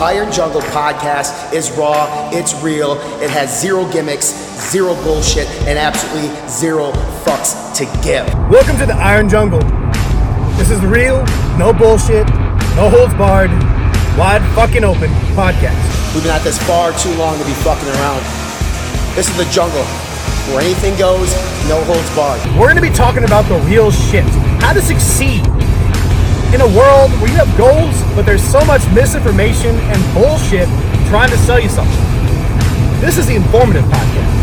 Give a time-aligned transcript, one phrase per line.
[0.00, 4.32] Iron Jungle podcast is raw, it's real, it has zero gimmicks,
[4.70, 8.24] zero bullshit, and absolutely zero fucks to give.
[8.48, 9.60] Welcome to the Iron Jungle.
[10.56, 11.22] This is real,
[11.58, 12.26] no bullshit,
[12.80, 13.50] no holds barred,
[14.16, 15.76] wide fucking open podcast.
[16.14, 18.24] We've been at this far too long to be fucking around.
[19.14, 19.84] This is the jungle
[20.48, 21.30] where anything goes,
[21.68, 22.40] no holds barred.
[22.58, 24.24] We're going to be talking about the real shit,
[24.64, 25.44] how to succeed
[26.52, 30.66] in a world where you have goals, but there's so much misinformation and bullshit
[31.06, 31.96] trying to sell you something.
[33.00, 34.40] This is the informative podcast.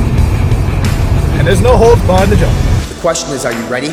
[1.38, 2.62] And there's no holds barred in the jungle.
[2.88, 3.90] The question is, are you ready?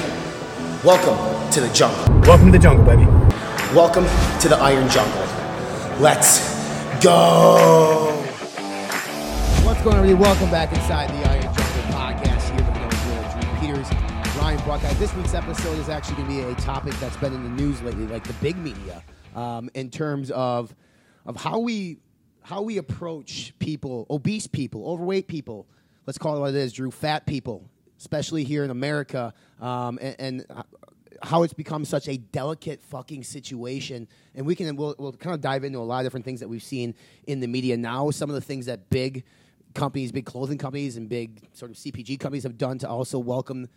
[0.85, 1.19] Welcome
[1.51, 2.21] to the jungle.
[2.21, 3.05] Welcome to the jungle, baby.
[3.75, 4.05] Welcome
[4.41, 5.27] to the Iron Jungle.
[6.01, 6.39] Let's
[7.03, 8.13] go.
[9.65, 10.15] What's going on, everybody?
[10.15, 11.54] Welcome back inside the Iron
[14.55, 17.83] This week's episode is actually going to be a topic that's been in the news
[17.83, 19.03] lately, like the big media,
[19.35, 20.73] um, in terms of
[21.27, 21.99] of how we
[22.41, 25.67] how we approach people, obese people, overweight people.
[26.07, 26.93] Let's call it what it is, Drew.
[26.93, 30.47] Fat people, especially here in America, um, and, and
[31.21, 34.07] how it's become such a delicate fucking situation.
[34.37, 36.49] And we can we'll, we'll kind of dive into a lot of different things that
[36.49, 36.95] we've seen
[37.27, 38.11] in the media now.
[38.13, 39.25] Some of the things that big
[39.75, 43.69] companies, big clothing companies, and big sort of CPG companies have done to also welcome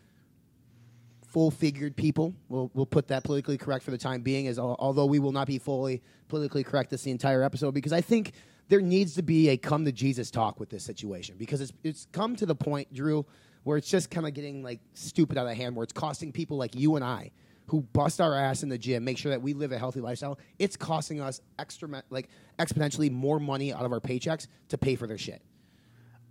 [1.38, 2.34] full-figured people.
[2.50, 5.46] We'll we'll put that politically correct for the time being, as although we will not
[5.46, 8.32] be fully politically correct this the entire episode because I think
[8.70, 12.08] there needs to be a come to Jesus talk with this situation because it's it's
[12.12, 13.24] come to the point, Drew,
[13.66, 16.58] where it's just kind of getting like stupid out of hand, where it's costing people
[16.58, 17.30] like you and I
[17.68, 20.40] who bust our ass in the gym, make sure that we live a healthy lifestyle.
[20.58, 25.06] It's costing us extra like exponentially more money out of our paychecks to pay for
[25.06, 25.44] their shit.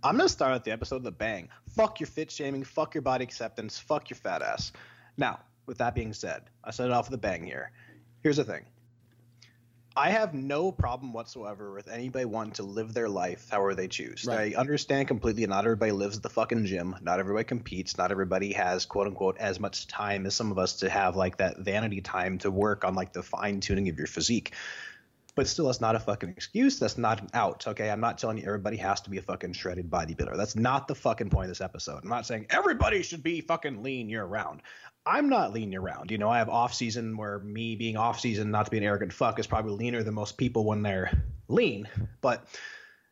[0.03, 1.47] I'm gonna start out the episode with a bang.
[1.69, 2.65] Fuck your fit shaming.
[2.65, 3.79] Fuck your body acceptance.
[3.79, 4.73] Fuck your fat ass.
[5.17, 7.71] Now, with that being said, I set it off with a bang here.
[8.23, 8.65] Here's the thing.
[9.97, 14.25] I have no problem whatsoever with anybody wanting to live their life however they choose.
[14.25, 14.55] Right.
[14.55, 15.47] I understand completely.
[15.47, 16.95] Not everybody lives at the fucking gym.
[17.01, 17.97] Not everybody competes.
[17.97, 21.37] Not everybody has quote unquote as much time as some of us to have like
[21.37, 24.53] that vanity time to work on like the fine tuning of your physique.
[25.33, 26.77] But still, that's not a fucking excuse.
[26.77, 27.65] That's not an out.
[27.67, 30.37] Okay, I'm not telling you everybody has to be a fucking shredded bodybuilder.
[30.37, 32.01] That's not the fucking point of this episode.
[32.03, 34.61] I'm not saying everybody should be fucking lean year round.
[35.07, 36.11] I'm not lean year round.
[36.11, 38.83] You know, I have off season where me being off season, not to be an
[38.83, 41.87] arrogant fuck, is probably leaner than most people when they're lean.
[42.19, 42.45] But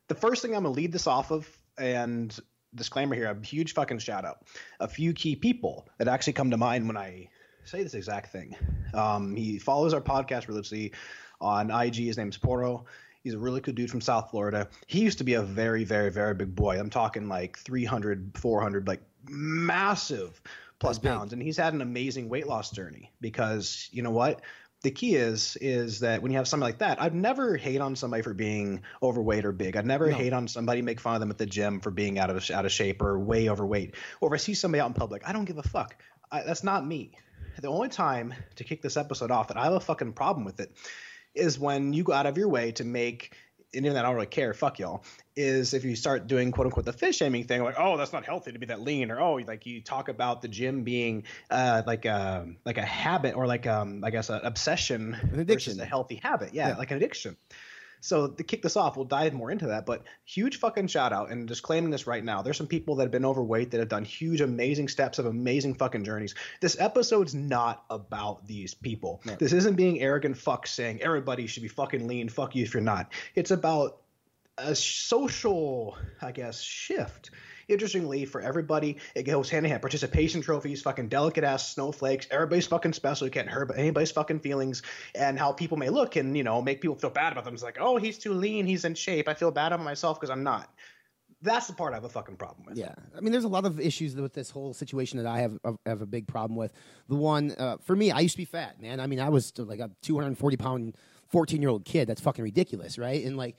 [0.10, 1.48] the first thing I'm gonna lead this off of,
[1.78, 2.38] and
[2.74, 4.46] disclaimer here, a huge fucking shout out.
[4.82, 7.30] A few key people that actually come to mind when I
[7.64, 8.56] say this exact thing.
[8.94, 10.92] Um, he follows our podcast religiously
[11.40, 11.96] on IG.
[11.96, 12.84] His name's Poro.
[13.24, 14.68] He's a really cool dude from South Florida.
[14.86, 16.78] He used to be a very, very, very big boy.
[16.78, 20.42] I'm talking like 300, 400, like massive
[20.80, 21.34] plus pounds.
[21.34, 24.42] And he's had an amazing weight loss journey because you know what?
[24.82, 27.96] The key is is that when you have somebody like that, I'd never hate on
[27.96, 29.76] somebody for being overweight or big.
[29.78, 30.16] I'd never No.
[30.16, 32.66] hate on somebody make fun of them at the gym for being out of out
[32.66, 33.96] of shape or way overweight.
[34.22, 35.96] Or if I see somebody out in public, I don't give a fuck.
[36.32, 37.12] I, that's not me.
[37.60, 40.60] The only time to kick this episode off that I have a fucking problem with
[40.60, 40.72] it
[41.34, 43.34] is when you go out of your way to make
[43.76, 45.04] and even that I don't really care, fuck y'all,
[45.36, 48.26] is if you start doing quote unquote the fit shaming thing, like, oh, that's not
[48.26, 51.84] healthy to be that lean, or oh, like you talk about the gym being uh,
[51.86, 55.74] like a like a habit or like um I guess an obsession An addiction.
[55.74, 56.54] versus a healthy habit.
[56.54, 56.78] Yeah, Yeah.
[56.78, 57.38] like an addiction.
[58.02, 59.86] So to kick this off, we'll dive more into that.
[59.86, 62.42] But huge fucking shout out and just claiming this right now.
[62.42, 65.76] There's some people that have been overweight that have done huge, amazing steps of amazing
[65.76, 66.36] fucking journeys.
[66.62, 69.22] This episode's not about these people.
[69.40, 72.30] This isn't being arrogant fuck saying everybody should be fucking lean.
[72.30, 73.12] Fuck you if you're not.
[73.36, 74.02] It's about
[74.58, 77.32] a social, I guess, shift.
[77.68, 79.82] Interestingly, for everybody, it goes hand in hand.
[79.82, 82.28] Participation trophies, fucking delicate ass snowflakes.
[82.32, 83.26] Everybody's fucking special.
[83.28, 84.84] You can't hurt anybody's fucking feelings.
[85.16, 87.54] And how people may look and, you know, make people feel bad about them.
[87.54, 88.66] It's like, oh, he's too lean.
[88.66, 89.28] He's in shape.
[89.28, 90.70] I feel bad about myself because I'm not.
[91.42, 92.78] That's the part I have a fucking problem with.
[92.78, 95.60] Yeah, I mean, there's a lot of issues with this whole situation that I have
[95.86, 96.74] have a big problem with.
[97.08, 99.00] The one uh, for me, I used to be fat, man.
[99.00, 100.96] I mean, I was like a 240 pound
[101.28, 102.08] 14 year old kid.
[102.08, 103.24] That's fucking ridiculous, right?
[103.24, 103.58] And like,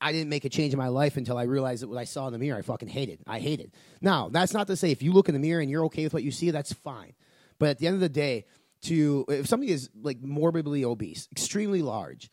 [0.00, 2.26] I didn't make a change in my life until I realized that what I saw
[2.26, 3.20] in the mirror, I fucking hated.
[3.26, 3.72] I hated.
[4.00, 6.14] Now, that's not to say if you look in the mirror and you're okay with
[6.14, 7.14] what you see, that's fine.
[7.58, 8.46] But at the end of the day,
[8.82, 12.30] to if somebody is like morbidly obese, extremely large,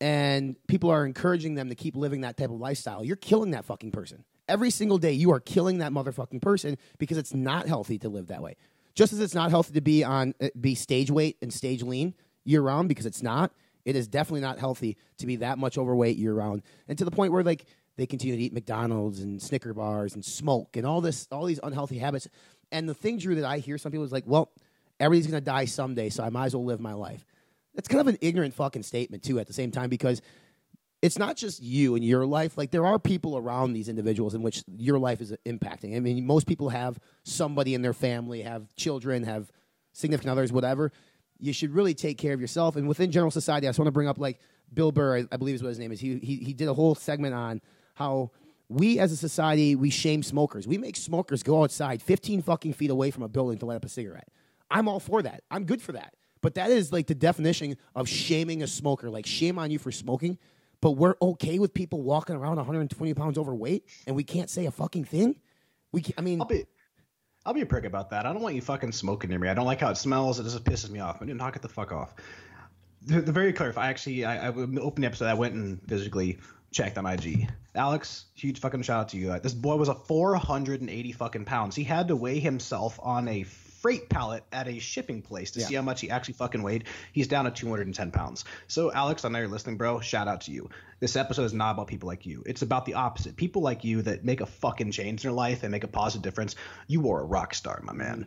[0.00, 3.66] and people are encouraging them to keep living that type of lifestyle, you're killing that
[3.66, 4.24] fucking person.
[4.48, 8.28] Every single day, you are killing that motherfucking person because it's not healthy to live
[8.28, 8.56] that way.
[8.94, 12.14] Just as it's not healthy to be on uh, be stage weight and stage lean
[12.44, 13.52] year round because it's not.
[13.84, 17.10] It is definitely not healthy to be that much overweight year round, and to the
[17.10, 17.64] point where like
[17.96, 21.60] they continue to eat McDonald's and Snicker bars and smoke and all this, all these
[21.62, 22.28] unhealthy habits.
[22.72, 24.50] And the thing, Drew, that I hear some people is like, well,
[24.98, 27.24] everybody's gonna die someday, so I might as well live my life.
[27.74, 29.38] That's kind of an ignorant fucking statement too.
[29.38, 30.22] At the same time, because
[31.02, 32.58] it's not just you and your life.
[32.58, 35.96] Like there are people around these individuals in which your life is impacting.
[35.96, 39.50] I mean, most people have somebody in their family, have children, have
[39.92, 40.92] significant others, whatever.
[41.40, 42.76] You should really take care of yourself.
[42.76, 44.38] And within general society, I just want to bring up like
[44.72, 46.00] Bill Burr, I, I believe is what his name is.
[46.00, 47.60] He, he he did a whole segment on
[47.94, 48.30] how
[48.68, 50.66] we as a society we shame smokers.
[50.66, 53.84] We make smokers go outside 15 fucking feet away from a building to light up
[53.84, 54.28] a cigarette.
[54.70, 55.42] I'm all for that.
[55.50, 56.14] I'm good for that.
[56.42, 59.10] But that is like the definition of shaming a smoker.
[59.10, 60.38] Like shame on you for smoking
[60.80, 64.70] but we're okay with people walking around 120 pounds overweight and we can't say a
[64.70, 65.36] fucking thing.
[65.92, 66.64] We, I mean, I'll be,
[67.44, 68.26] I'll be a prick about that.
[68.26, 69.48] I don't want you fucking smoking near me.
[69.48, 70.38] I don't like how it smells.
[70.38, 71.20] It just pisses me off.
[71.20, 72.14] Didn't knock it the fuck off.
[73.06, 73.70] The, the very clear.
[73.70, 75.26] If I actually, I, I opened the episode.
[75.26, 76.38] I went and physically
[76.70, 77.50] checked on IG.
[77.74, 79.32] Alex, huge fucking shout out to you.
[79.32, 81.74] Uh, this boy was a 480 fucking pounds.
[81.74, 83.44] He had to weigh himself on a
[83.80, 85.66] freight pallet at a shipping place to yeah.
[85.66, 86.84] see how much he actually fucking weighed.
[87.12, 88.44] He's down to 210 pounds.
[88.68, 90.00] So, Alex, I know you're listening, bro.
[90.00, 90.70] Shout out to you.
[91.00, 92.42] This episode is not about people like you.
[92.44, 93.34] It's about the opposite.
[93.34, 96.22] People like you that make a fucking change in their life and make a positive
[96.22, 96.56] difference.
[96.88, 98.26] You are a rock star, my man.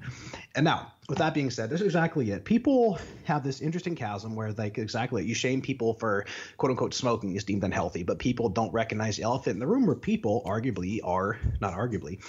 [0.55, 2.45] And now, with that being said, this is exactly it.
[2.45, 6.25] People have this interesting chasm where, like, exactly, you shame people for
[6.57, 9.85] quote unquote smoking is deemed unhealthy, but people don't recognize the elephant in the room
[9.85, 12.19] where people arguably are, not arguably,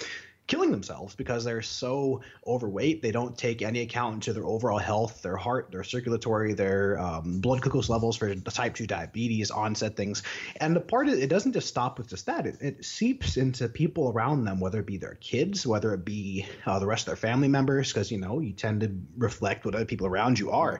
[0.47, 3.01] killing themselves because they're so overweight.
[3.01, 7.39] They don't take any account into their overall health, their heart, their circulatory, their um,
[7.39, 10.23] blood glucose levels for type 2 diabetes, onset things.
[10.57, 14.11] And the part it doesn't just stop with just that, it, it seeps into people
[14.11, 17.15] around them, whether it be their kids, whether it be uh, the rest of their
[17.15, 20.79] family members, because, you know, you tend to reflect what other people around you are.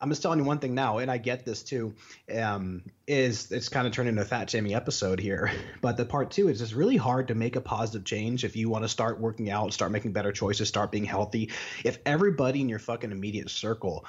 [0.00, 1.94] I'm just telling you one thing now, and I get this too.
[2.34, 5.50] Um, is it's kind of turned into a fat shaming episode here,
[5.82, 8.70] but the part two is it's really hard to make a positive change if you
[8.70, 11.50] want to start working out, start making better choices, start being healthy.
[11.84, 14.06] If everybody in your fucking immediate circle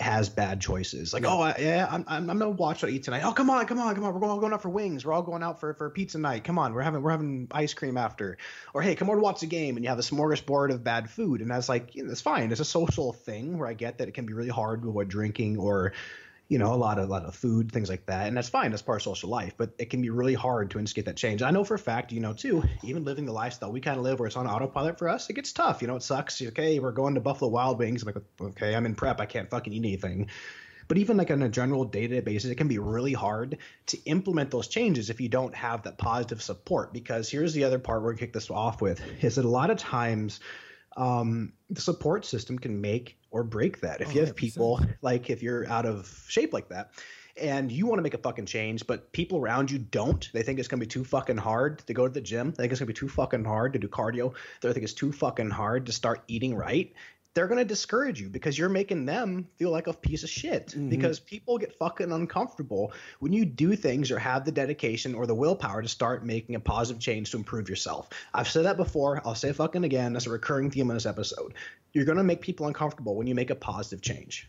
[0.00, 1.12] has bad choices.
[1.12, 1.30] Like, yeah.
[1.30, 3.22] oh, yeah, I'm, I'm, I'm, gonna watch what I eat tonight.
[3.24, 4.12] Oh, come on, come on, come on.
[4.12, 5.06] We're all going out for wings.
[5.06, 6.42] We're all going out for, for pizza night.
[6.42, 8.36] Come on, we're having we're having ice cream after.
[8.72, 11.08] Or hey, come over to watch the game, and you have a smorgasbord of bad
[11.08, 11.40] food.
[11.40, 12.50] And that's like, you know, it's fine.
[12.50, 15.08] It's a social thing where I get that it can be really hard to avoid
[15.08, 15.92] drinking or
[16.48, 18.70] you know, a lot of a lot of food, things like that, and that's fine.
[18.70, 21.42] That's part of social life, but it can be really hard to instigate that change.
[21.42, 22.62] I know for a fact, you know, too.
[22.82, 25.34] Even living the lifestyle we kind of live, where it's on autopilot for us, it
[25.34, 25.80] gets tough.
[25.80, 26.42] You know, it sucks.
[26.42, 28.02] Okay, we're going to Buffalo Wild Wings.
[28.02, 29.20] I'm like, okay, I'm in prep.
[29.20, 30.28] I can't fucking eat anything.
[30.86, 33.56] But even like on a general day-to-day basis, it can be really hard
[33.86, 36.92] to implement those changes if you don't have that positive support.
[36.92, 39.70] Because here's the other part we're gonna kick this off with: is that a lot
[39.70, 40.40] of times
[40.96, 44.00] um, the support system can make or break that.
[44.00, 44.36] If oh, you have 100%.
[44.36, 46.92] people like if you're out of shape like that
[47.36, 50.60] and you want to make a fucking change, but people around you don't, they think
[50.60, 52.52] it's gonna be too fucking hard to go to the gym.
[52.52, 54.34] They think it's gonna be too fucking hard to do cardio.
[54.60, 56.94] They think it's too fucking hard to start eating right
[57.34, 60.68] they're going to discourage you because you're making them feel like a piece of shit.
[60.68, 60.88] Mm-hmm.
[60.88, 65.34] Because people get fucking uncomfortable when you do things or have the dedication or the
[65.34, 68.08] willpower to start making a positive change to improve yourself.
[68.32, 69.20] I've said that before.
[69.24, 70.12] I'll say fucking again.
[70.12, 71.54] That's a recurring theme in this episode.
[71.92, 74.48] You're going to make people uncomfortable when you make a positive change.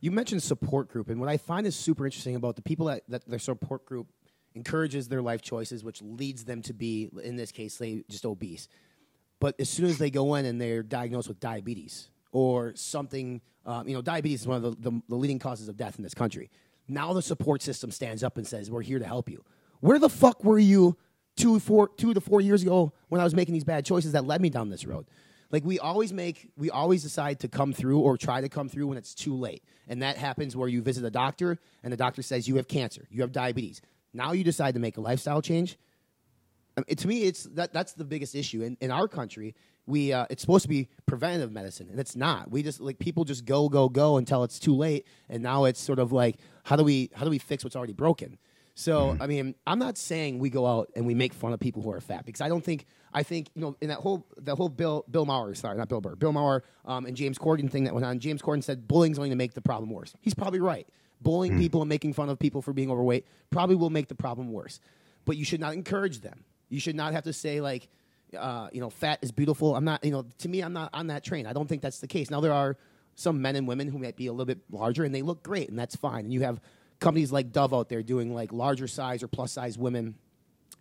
[0.00, 3.04] You mentioned support group, and what I find is super interesting about the people that,
[3.08, 4.08] that their support group
[4.54, 8.68] encourages their life choices, which leads them to be, in this case, they just obese.
[9.40, 13.40] But as soon as they go in and they're diagnosed with diabetes, or something.
[13.64, 16.02] Um, you know, diabetes is one of the, the, the leading causes of death in
[16.02, 16.50] this country.
[16.86, 19.42] Now the support system stands up and says, "We're here to help you."
[19.80, 20.98] Where the fuck were you
[21.36, 24.26] two, four, two to four years ago when I was making these bad choices that
[24.26, 25.06] led me down this road?
[25.50, 28.88] Like we always make, we always decide to come through or try to come through
[28.88, 32.22] when it's too late, and that happens where you visit a doctor and the doctor
[32.22, 33.80] says you have cancer, you have diabetes.
[34.12, 35.78] Now you decide to make a lifestyle change.
[36.76, 39.54] I mean, to me, it's that that's the biggest issue in, in our country
[39.86, 42.50] we uh, it's supposed to be preventative medicine and it's not.
[42.50, 45.80] We just like people just go go go until it's too late and now it's
[45.80, 48.38] sort of like how do we how do we fix what's already broken?
[48.76, 49.22] So mm-hmm.
[49.22, 51.92] i mean i'm not saying we go out and we make fun of people who
[51.92, 54.68] are fat because i don't think i think you know in that whole that whole
[54.68, 57.94] bill bill maher sorry not bill burr bill maher um, and james corden thing that
[57.94, 60.14] went on james corden said bullying's going to make the problem worse.
[60.20, 60.88] He's probably right.
[61.20, 61.60] Bullying mm-hmm.
[61.60, 64.80] people and making fun of people for being overweight probably will make the problem worse.
[65.24, 66.44] But you should not encourage them.
[66.68, 67.88] You should not have to say like
[68.34, 69.74] uh, you know, fat is beautiful.
[69.76, 71.46] I'm not, you know, to me, I'm not on that train.
[71.46, 72.30] I don't think that's the case.
[72.30, 72.76] Now, there are
[73.14, 75.68] some men and women who might be a little bit larger and they look great,
[75.68, 76.24] and that's fine.
[76.24, 76.60] And you have
[77.00, 80.14] companies like Dove out there doing like larger size or plus size women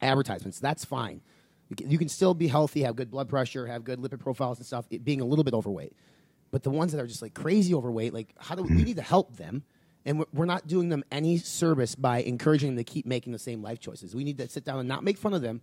[0.01, 0.59] advertisements.
[0.59, 1.21] That's fine.
[1.87, 4.85] You can, still be healthy, have good blood pressure, have good lipid profiles and stuff,
[5.03, 5.93] being a little bit overweight.
[6.51, 8.97] But the ones that are just like crazy overweight, like, how do we, we need
[8.97, 9.63] to help them?
[10.05, 13.63] And we're not doing them any service by encouraging them to keep making the same
[13.63, 14.13] life choices.
[14.13, 15.61] We need to sit down and not make fun of them,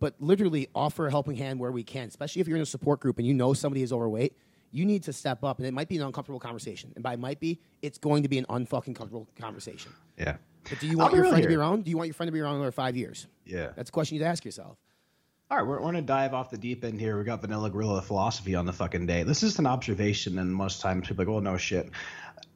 [0.00, 3.00] but literally offer a helping hand where we can, especially if you're in a support
[3.00, 4.34] group and you know somebody is overweight.
[4.72, 6.92] You need to step up, and it might be an uncomfortable conversation.
[6.94, 9.92] And by might be, it's going to be an unfucking comfortable conversation.
[10.16, 10.36] Yeah.
[10.68, 11.84] But do you I'll want your friend to be around?
[11.84, 13.26] Do you want your friend to be around another five years?
[13.44, 13.70] Yeah.
[13.74, 14.78] That's a question you'd ask yourself.
[15.50, 17.18] All right, we're, we're to dive off the deep end here.
[17.18, 19.24] We got Vanilla Gorilla philosophy on the fucking day.
[19.24, 21.90] This is an observation, and most times people are like, oh, no shit.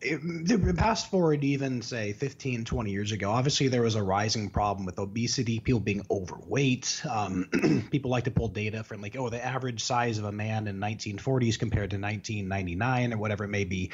[0.00, 4.48] It, the- fast forward even, say, 15, 20 years ago, obviously there was a rising
[4.48, 7.02] problem with obesity, people being overweight.
[7.10, 7.48] Um,
[7.90, 10.78] people like to pull data from, like, oh, the average size of a man in
[10.78, 13.90] 1940s compared to 1999 or whatever it may be.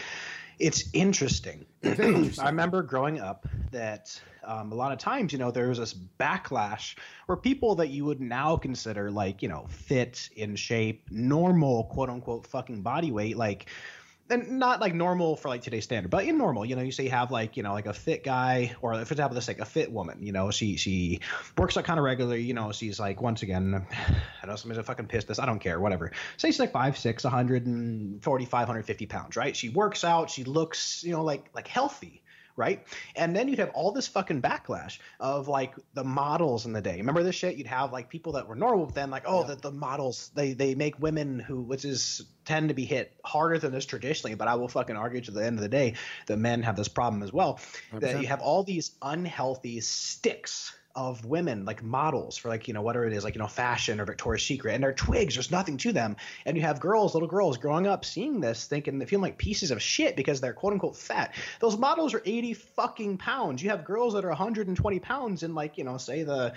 [0.61, 1.65] It's interesting.
[1.83, 2.45] Interesting.
[2.45, 5.95] I remember growing up that um, a lot of times, you know, there was this
[5.95, 11.85] backlash where people that you would now consider like, you know, fit, in shape, normal,
[11.85, 13.71] quote unquote, fucking body weight, like,
[14.31, 17.05] and not like normal for like today's standard, but in normal, you know, you say
[17.05, 19.65] you have like, you know, like a fit guy or for example, this like a
[19.65, 21.21] fit woman, you know, she, she
[21.57, 23.87] works out kind of regularly, you know, she's like, once again,
[24.43, 25.39] I know somebody's a fucking pissed this.
[25.39, 26.13] I don't care, whatever.
[26.37, 29.57] Say she's like five, six, 145, 150 pounds, right?
[29.57, 30.31] She works out.
[30.31, 32.23] She looks, you know, like, like healthy
[32.61, 32.87] right?
[33.17, 36.99] And then you'd have all this fucking backlash of like the models in the day.
[36.99, 37.57] Remember this shit?
[37.57, 40.75] You'd have like people that were normal then like, oh, the, the models they they
[40.75, 44.55] make women who which is tend to be hit harder than this traditionally, but I
[44.57, 45.95] will fucking argue to the end of the day
[46.27, 47.59] that men have this problem as well.
[47.93, 52.83] That you have all these unhealthy sticks of women like models for like you know
[52.83, 55.77] whatever it is like you know fashion or Victoria's Secret and they're twigs there's nothing
[55.79, 56.17] to them.
[56.45, 59.71] And you have girls little girls growing up seeing this thinking they feeling like pieces
[59.71, 61.35] of shit because they're quote unquote fat.
[61.61, 63.63] Those models are 80 fucking pounds.
[63.63, 66.55] You have girls that are 120 pounds in like you know say the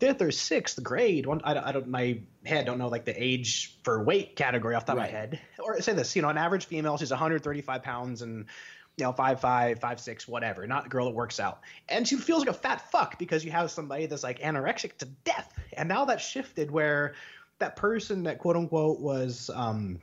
[0.00, 1.26] fifth or sixth grade.
[1.26, 4.74] One I, don't- I don't my head don't know like the age for weight category
[4.74, 5.08] off the top Right.
[5.08, 5.40] of my head.
[5.62, 8.46] Or say this you know an average female she's 135 pounds and
[8.96, 10.66] you know, five five, five six, whatever.
[10.66, 13.50] Not a girl that works out, and she feels like a fat fuck because you
[13.50, 15.52] have somebody that's like anorexic to death.
[15.76, 17.14] And now that's shifted where
[17.58, 20.00] that person that quote unquote was, um,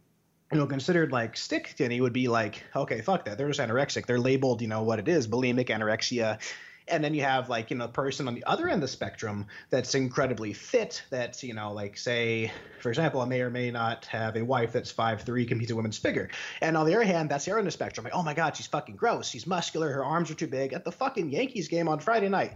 [0.52, 3.38] you know, considered like stick skinny would be like, okay, fuck that.
[3.38, 4.06] They're just anorexic.
[4.06, 6.40] They're labeled, you know, what it is, bulimic anorexia.
[6.88, 8.88] And then you have like, you know, a person on the other end of the
[8.88, 11.04] spectrum that's incredibly fit.
[11.10, 14.74] That's, you know, like say, for example, I may or may not have a wife
[14.74, 16.30] that's five three, competes a women's figure.
[16.62, 18.04] And on the other hand, that's the other end of the spectrum.
[18.04, 19.30] Like, oh my God, she's fucking gross.
[19.30, 19.92] She's muscular.
[19.92, 20.74] Her arms are too big.
[20.74, 22.56] At the fucking Yankees game on Friday night,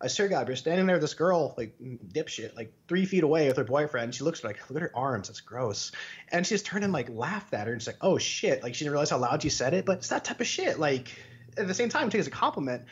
[0.00, 3.48] I swear to God, you're standing there, this girl, like dipshit, like three feet away
[3.48, 4.14] with her boyfriend.
[4.14, 5.90] She looks like, look at her arms, that's gross.
[6.30, 8.62] And she just turned and like laughed at her and she's like, oh shit.
[8.62, 10.78] Like she didn't realize how loud she said it, but it's that type of shit.
[10.78, 11.08] Like
[11.56, 12.84] at the same time, take it as a compliment.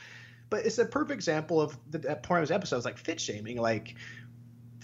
[0.50, 3.60] But it's a perfect example of the that part of his episodes, like fit shaming.
[3.60, 3.96] Like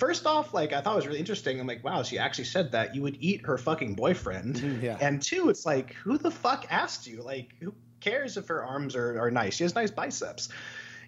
[0.01, 1.61] first off, like I thought it was really interesting.
[1.61, 4.57] I'm like, wow, she actually said that you would eat her fucking boyfriend.
[4.57, 4.99] Mhm, yeah.
[5.01, 7.23] And two, it's like, who the fuck asked you?
[7.23, 9.55] Like, who cares if her arms are, are nice?
[9.55, 10.49] She has nice biceps.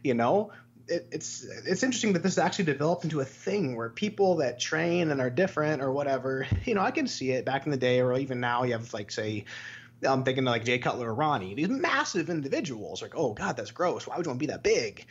[0.05, 0.53] You know?
[0.89, 5.11] It, it's it's interesting that this actually developed into a thing where people that train
[5.11, 8.01] and are different or whatever, you know, I can see it back in the day
[8.01, 9.45] or even now you have like say
[10.05, 14.07] I'm thinking like Jay Cutler or Ronnie, these massive individuals, like, oh god, that's gross.
[14.07, 15.07] Why would you want to be that big?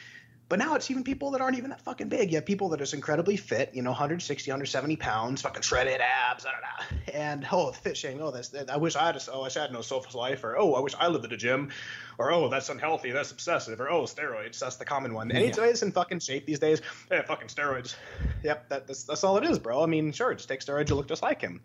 [0.52, 2.30] But now it's even people that aren't even that fucking big.
[2.30, 6.02] You have people that are just incredibly fit, you know, 160, 170 pounds, fucking shredded
[6.02, 7.18] abs, da, da, da.
[7.18, 8.22] and oh, the fit shaming.
[8.22, 10.44] Oh, that's I wish I had a, oh, I wish I had no sofa life,
[10.44, 11.70] or oh, I wish I lived at a gym,
[12.18, 14.60] or oh, that's unhealthy, that's obsessive, or oh, steroids.
[14.60, 15.32] That's the common one.
[15.32, 17.96] Anybody that's in fucking shape these days, yeah, fucking steroids.
[18.44, 19.82] Yep, that, that's that's all it is, bro.
[19.82, 21.62] I mean, sure, just take steroids, you look just like him.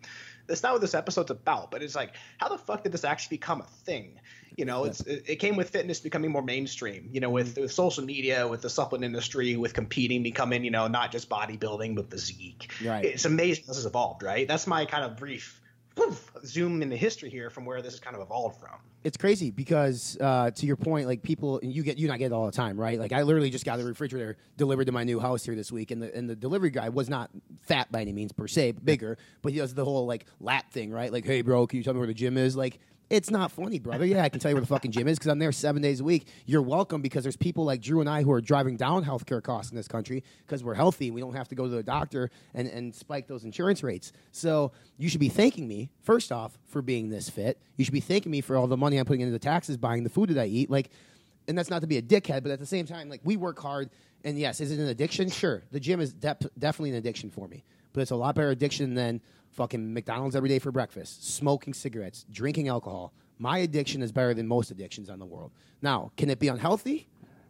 [0.47, 3.35] That's not what this episode's about, but it's like, how the fuck did this actually
[3.35, 4.17] become a thing?
[4.57, 7.09] You know, it's it, came with fitness becoming more mainstream.
[7.11, 10.87] You know, with, with social media, with the supplement industry, with competing becoming, you know,
[10.87, 12.71] not just bodybuilding but physique.
[12.83, 13.05] Right.
[13.05, 14.47] It's amazing this has evolved, right?
[14.47, 15.61] That's my kind of brief
[15.97, 18.79] poof, zoom in the history here from where this has kind of evolved from.
[19.03, 22.17] it's crazy because uh, to your point, like people, and you get you and I
[22.17, 22.99] get it all the time, right?
[22.99, 25.91] Like I literally just got a refrigerator delivered to my new house here this week,
[25.91, 27.29] and the and the delivery guy was not
[27.63, 30.91] fat by any means per se, bigger, but he does the whole like lap thing,
[30.91, 31.11] right?
[31.11, 32.55] Like, hey, bro, can you tell me where the gym is?
[32.55, 32.79] Like.
[33.09, 34.05] It's not funny, brother.
[34.05, 36.01] Yeah, I can tell you where the fucking gym is because I'm there seven days
[36.01, 36.27] a week.
[36.45, 39.71] You're welcome because there's people like Drew and I who are driving down healthcare costs
[39.71, 42.29] in this country because we're healthy and we don't have to go to the doctor
[42.53, 44.11] and, and spike those insurance rates.
[44.33, 47.61] So you should be thanking me, first off, for being this fit.
[47.77, 50.03] You should be thanking me for all the money I'm putting into the taxes, buying
[50.03, 50.69] the food that I eat.
[50.69, 50.89] Like,
[51.47, 53.57] and that's not to be a dickhead, but at the same time, like we work
[53.57, 53.89] hard.
[54.25, 55.29] And yes, is it an addiction?
[55.29, 58.49] Sure, the gym is dep definitely an addiction for me, but it's a lot better
[58.49, 59.21] addiction than
[59.57, 63.11] fucking McDonald's every day for breakfast, smoking cigarettes, drinking alcohol.
[63.39, 65.51] My addiction is better than most addictions on the world.
[65.81, 67.07] Now, can it be unhealthy?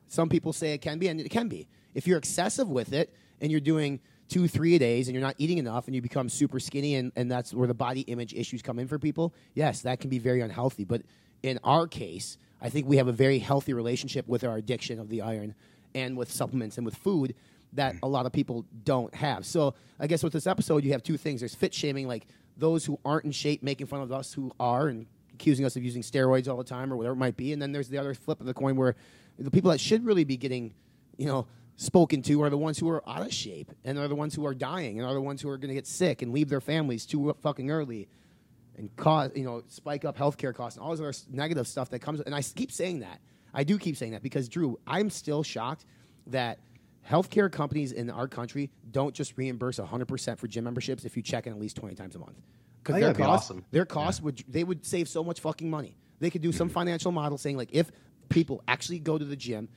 [0.07, 1.67] Some people say it can be, and it can be.
[1.93, 3.99] If you're excessive with it and you're doing
[4.29, 7.11] two, three a days and you're not eating enough and you become super skinny and,
[7.15, 10.19] and that's where the body image issues come in for people, yes, that can be
[10.19, 10.85] very unhealthy.
[10.85, 11.01] But
[11.43, 15.09] in our case, I think we have a very healthy relationship with our addiction of
[15.09, 15.55] the iron
[15.93, 17.35] and with supplements and with food
[17.77, 19.45] that a lot of people don't have.
[19.45, 21.39] So I guess with this episode, you have two things.
[21.41, 24.87] There's fit shaming, like those who aren't in shape making fun of us who are
[24.87, 27.53] and accusing us of using steroids all the time or whatever it might be.
[27.53, 28.95] And then there's the other flip of the coin where
[29.37, 30.73] The people that should really be getting,
[31.17, 34.15] you know, spoken to are the ones who are out of shape and are the
[34.15, 36.33] ones who are dying and are the ones who are going to get sick and
[36.33, 38.09] leave their families too fucking early
[38.77, 41.99] and cause you know spike up healthcare costs and all this other negative stuff that
[41.99, 42.19] comes.
[42.21, 43.21] And I keep saying that.
[43.53, 45.85] I do keep saying that because Drew, I'm still shocked
[46.27, 46.59] that
[47.09, 51.47] healthcare companies in our country don't just reimburse 100% for gym memberships if you check
[51.47, 52.35] in at least 20 times a month.
[52.83, 53.65] Because their costs, awesome.
[53.71, 54.25] their costs yeah.
[54.25, 55.95] would they would save so much fucking money.
[56.19, 57.91] They could do some financial model saying like if
[58.29, 59.67] people actually go to the gym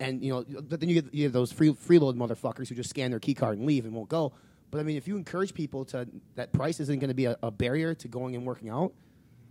[0.00, 2.90] and you know but then you get, you get those free freeload motherfuckers who just
[2.90, 4.32] scan their key card and leave and won't go.
[4.70, 7.38] But I mean, if you encourage people to that price isn't going to be a,
[7.42, 8.92] a barrier to going and working out,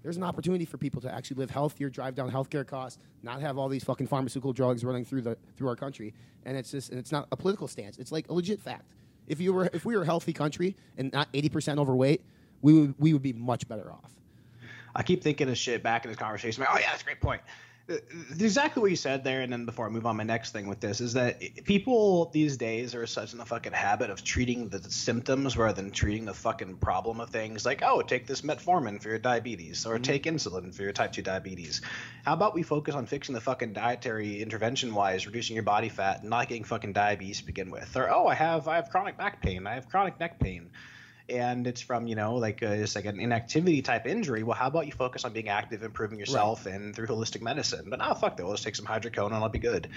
[0.08, 3.58] there's an opportunity for people to actually live healthier, drive down healthcare costs, not have
[3.58, 6.14] all these fucking pharmaceutical drugs running through the through our country.
[6.46, 7.98] And it's just and it's not a political stance.
[7.98, 8.94] It's like a legit fact.
[9.28, 12.22] If you were if we were a healthy country and not 80% overweight,
[12.62, 14.14] we would we would be much better off.
[14.96, 16.62] I keep thinking of shit back in this conversation.
[16.62, 17.42] Like, oh yeah, that's a great point
[17.90, 20.80] exactly what you said there, and then before I move on, my next thing with
[20.80, 24.82] this is that people these days are such in the fucking habit of treating the
[24.92, 27.66] symptoms rather than treating the fucking problem of things.
[27.66, 30.04] Like, oh, take this metformin for your diabetes, or mm-hmm.
[30.04, 31.82] take insulin for your type two diabetes.
[32.26, 36.22] How about we focus on fixing the fucking dietary intervention wise, reducing your body fat,
[36.22, 37.96] and not getting fucking diabetes to begin with?
[37.96, 40.70] Or oh, I have I have chronic back pain, I have chronic neck pain
[41.30, 44.44] and it's from you know like a, uh, it's like an inactivity type injury.
[44.44, 46.76] Well, how about you focus on being active, improving yourself, right.
[46.76, 47.90] and through holistic medicine?
[47.90, 49.90] But oh fuck that, we'll just take some hydrocodone and I'll be good.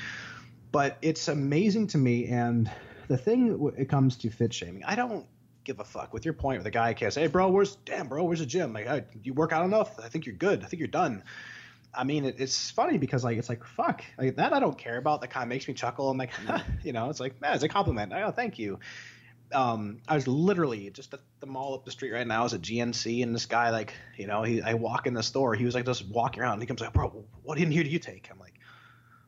[0.72, 2.70] But it's amazing to me, and
[3.08, 5.26] the thing it comes to fit shaming, I don't
[5.64, 6.12] give a fuck.
[6.12, 8.46] With your point, with the guy can't say, "Hey, bro, where's damn, bro, where's the
[8.46, 8.72] gym?
[8.72, 9.98] Like, hey, you work out enough?
[9.98, 10.64] I think you're good.
[10.64, 11.22] I think you're done."
[11.92, 14.96] I mean, it, it's funny because like it's like fuck like that I don't care
[14.96, 15.22] about.
[15.22, 16.08] That kind of makes me chuckle.
[16.08, 16.30] I'm like,
[16.84, 18.12] you know, it's like man, it's a compliment.
[18.14, 18.78] Oh, thank you
[19.52, 22.40] um, I was literally just at the mall up the street right now.
[22.40, 25.22] I was at GNC, and this guy, like, you know, he I walk in the
[25.22, 25.54] store.
[25.54, 26.54] He was like just walking around.
[26.54, 28.28] And he comes like, bro, what in here do you take?
[28.30, 28.54] I'm like,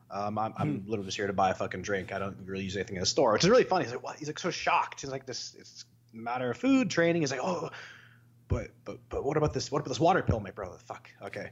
[0.09, 0.89] um, I'm, I'm hmm.
[0.89, 2.13] literally just here to buy a fucking drink.
[2.13, 3.85] I don't really use anything in the store, which is really funny.
[3.85, 4.17] He's like, what?
[4.17, 5.01] He's like so shocked.
[5.01, 7.21] He's like, this it's a matter of food training.
[7.21, 7.71] He's like, oh,
[8.47, 9.71] but but but what about this?
[9.71, 10.77] What about this water pill, my brother?
[10.85, 11.09] Fuck.
[11.23, 11.49] Okay,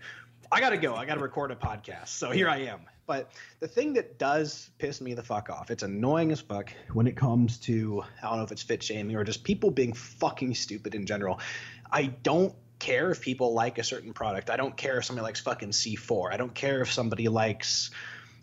[0.51, 0.95] I gotta go.
[0.95, 2.09] I gotta record a podcast.
[2.09, 2.81] So here I am.
[3.07, 7.07] But the thing that does piss me the fuck off, it's annoying as fuck when
[7.07, 10.55] it comes to I don't know if it's fit shaming or just people being fucking
[10.55, 11.39] stupid in general.
[11.91, 14.49] I don't care if people like a certain product.
[14.49, 16.33] I don't care if somebody likes fucking C4.
[16.33, 17.91] I don't care if somebody likes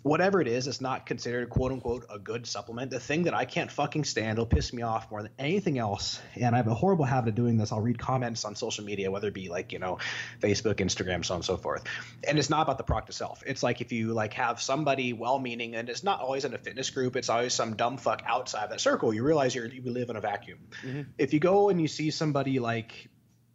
[0.03, 2.91] whatever it is, it's not considered quote unquote a good supplement.
[2.91, 6.21] The thing that I can't fucking stand, will piss me off more than anything else.
[6.37, 7.73] And I have a horrible habit of doing this.
[7.73, 9.99] I'll read comments on social media, whether it be like, you know,
[10.41, 11.85] Facebook, Instagram, so on and so forth.
[12.27, 13.43] And it's not about the product itself.
[13.47, 16.59] It's like if you like have somebody well meaning, and it's not always in a
[16.59, 19.13] fitness group, it's always some dumb fuck outside of that circle.
[19.13, 20.59] You realize you're, you live in a vacuum.
[20.83, 21.03] Mm-hmm.
[21.19, 23.09] If you go and you see somebody like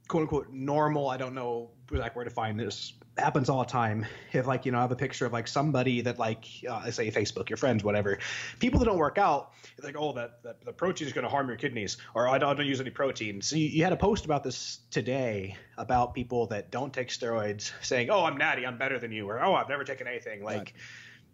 [0.07, 4.05] quote unquote normal, I don't know like where to find this happens all the time.
[4.31, 7.11] If like you know, I have a picture of like somebody that like uh, say
[7.11, 8.19] Facebook, your friends, whatever.
[8.59, 9.51] People that don't work out,
[9.83, 12.49] like oh that, that the protein is going to harm your kidneys, or I don't,
[12.49, 13.41] I don't use any protein.
[13.41, 17.71] So you, you, had a post about this today about people that don't take steroids,
[17.81, 20.43] saying oh I'm natty, I'm better than you, or oh I've never taken anything.
[20.43, 20.57] Like.
[20.57, 20.73] Right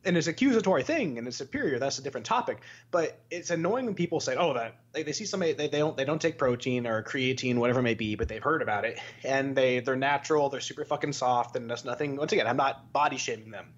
[0.05, 2.59] and it's accusatory thing and it's superior that's a different topic.
[2.91, 5.97] But it's annoying when people say oh that they, they see somebody they, they don't
[5.97, 8.99] they don't take protein or creatine whatever it may be but they've heard about it
[9.23, 12.91] and they they're natural they're super fucking soft and that's nothing once again i'm not
[12.93, 13.73] body shaming them.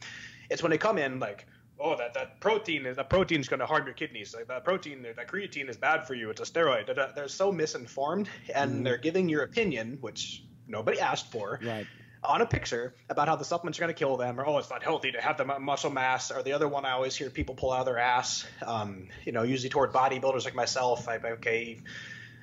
[0.50, 1.48] It's when they come in like
[1.80, 5.02] oh that that protein is that protein's going to harm your kidneys like that protein
[5.02, 8.84] that creatine is bad for you it's a steroid they're so misinformed and mm.
[8.84, 11.88] they're giving your opinion which nobody asked for right
[12.24, 14.70] on a picture about how the supplements are going to kill them, or oh, it's
[14.70, 17.56] not healthy to have the muscle mass, or the other one I always hear people
[17.56, 18.46] pull out of their ass.
[18.66, 21.08] Um, you know, usually toward bodybuilders like myself.
[21.08, 21.80] I okay.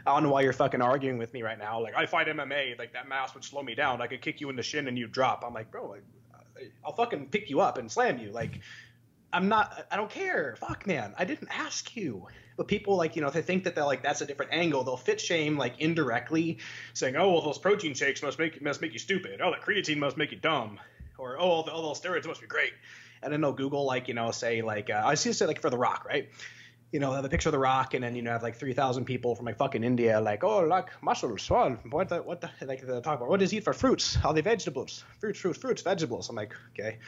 [0.07, 1.81] I don't know why you're fucking arguing with me right now.
[1.81, 4.01] Like I fight MMA, like that mass would slow me down.
[4.01, 5.45] I could kick you in the shin and you drop.
[5.47, 5.97] I'm like, bro,
[6.85, 8.31] I'll fucking pick you up and slam you.
[8.31, 8.61] Like,
[9.33, 9.87] I'm not.
[9.91, 10.57] I don't care.
[10.59, 11.15] Fuck, man.
[11.19, 12.27] I didn't ask you
[12.59, 14.99] but people like you know they think that they're like that's a different angle they'll
[14.99, 16.59] fit shame like indirectly
[16.93, 19.97] saying oh well those protein shakes must make must make you stupid oh that creatine
[19.97, 20.79] must make you dumb
[21.17, 22.73] or oh all, the, all those steroids must be great
[23.23, 25.71] and then they'll google like you know say like uh, i see say like for
[25.71, 26.29] the rock right
[26.93, 28.73] you know, have a picture of the rock, and then you know have like three
[28.73, 32.51] thousand people from like fucking India, like, oh, like muscles, well, what the, what the,
[32.67, 34.17] like they talk about, what does he eat for fruits?
[34.25, 36.29] All the vegetables, fruits, fruits, fruits, vegetables.
[36.29, 36.99] I'm like, okay,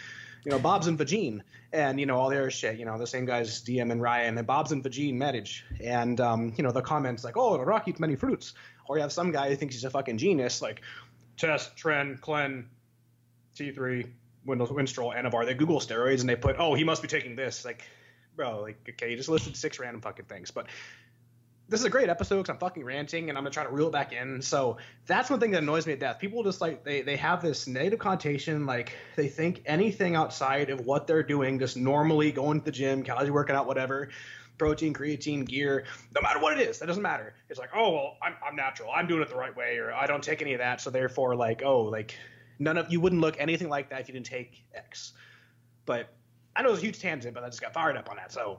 [0.44, 2.78] you know, Bob's and Vagine, and you know all their shit.
[2.78, 6.52] You know, the same guys, DM and Ryan, and Bob's and Vagine marriage, and um,
[6.56, 8.54] you know the comments like, oh, the rock eats many fruits,
[8.88, 10.82] or you have some guy who thinks he's a fucking genius, like
[11.40, 12.68] Test, Tren, Clen,
[13.56, 14.10] T3,
[14.44, 15.46] Windows, Winstrol, Anavar.
[15.46, 17.84] They Google steroids and they put, oh, he must be taking this, like
[18.36, 20.50] bro, like, okay, you just listed six random fucking things.
[20.50, 20.66] But
[21.70, 23.86] this is a great episode because I'm fucking ranting and I'm gonna try to reel
[23.86, 24.42] it back in.
[24.42, 26.18] So that's one thing that annoys me to death.
[26.18, 30.84] People just like they they have this negative connotation, like they think anything outside of
[30.84, 34.08] what they're doing, just normally going to the gym, casually working out, whatever,
[34.58, 37.34] protein, creatine, gear, no matter what it is, that doesn't matter.
[37.48, 40.06] It's like, oh well, I'm I'm natural, I'm doing it the right way, or I
[40.06, 42.16] don't take any of that, so therefore, like, oh, like
[42.58, 45.12] none of you wouldn't look anything like that if you didn't take X.
[45.86, 46.12] But
[46.56, 48.32] I know it's a huge tangent, but I just got fired up on that.
[48.32, 48.58] So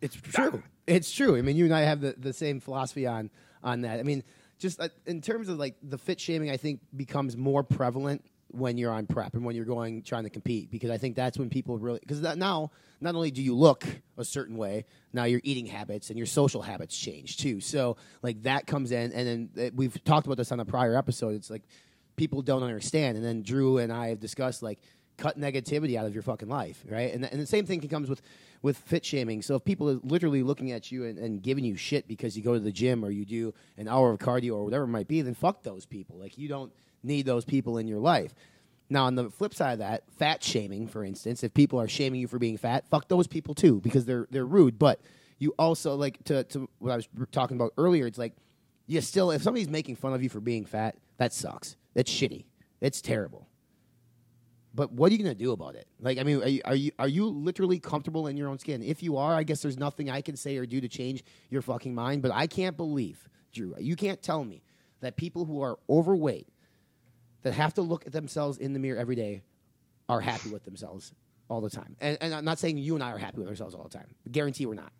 [0.00, 0.62] It's true.
[0.86, 1.36] It's true.
[1.36, 3.30] I mean, you and I have the, the same philosophy on
[3.62, 3.98] on that.
[3.98, 4.22] I mean,
[4.58, 8.78] just uh, in terms of like the fit shaming, I think becomes more prevalent when
[8.78, 11.50] you're on prep and when you're going trying to compete because I think that's when
[11.50, 13.84] people really because now not only do you look
[14.16, 17.60] a certain way, now your eating habits and your social habits change too.
[17.60, 20.96] So like that comes in, and then uh, we've talked about this on a prior
[20.96, 21.34] episode.
[21.34, 21.62] It's like
[22.16, 24.78] people don't understand, and then Drew and I have discussed like
[25.18, 27.12] cut negativity out of your fucking life, right?
[27.12, 28.22] And, and the same thing comes with
[28.62, 29.42] with fit shaming.
[29.42, 32.42] So if people are literally looking at you and, and giving you shit because you
[32.42, 35.06] go to the gym or you do an hour of cardio or whatever it might
[35.06, 36.18] be, then fuck those people.
[36.18, 38.34] Like you don't need those people in your life.
[38.90, 42.20] Now, on the flip side of that, fat shaming, for instance, if people are shaming
[42.20, 44.78] you for being fat, fuck those people too because they're they're rude.
[44.78, 45.00] But
[45.38, 48.06] you also like to to what I was talking about earlier.
[48.06, 48.34] It's like
[48.86, 51.76] you still if somebody's making fun of you for being fat, that sucks.
[51.94, 52.44] That's shitty.
[52.80, 53.46] It's terrible.
[54.74, 55.86] But what are you going to do about it?
[56.00, 58.82] Like, I mean, are you, are you are you literally comfortable in your own skin?
[58.82, 61.62] If you are, I guess there's nothing I can say or do to change your
[61.62, 62.22] fucking mind.
[62.22, 64.62] But I can't believe, Drew, you can't tell me
[65.00, 66.48] that people who are overweight
[67.42, 69.42] that have to look at themselves in the mirror every day
[70.08, 71.12] are happy with themselves
[71.48, 71.96] all the time.
[72.00, 74.06] And, and I'm not saying you and I are happy with ourselves all the time.
[74.30, 74.92] Guarantee we're not.